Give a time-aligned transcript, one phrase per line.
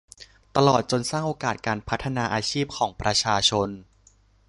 [0.55, 3.69] ตลอดจนสร้างโอกาสการพัฒนาอาชีพของประชาชน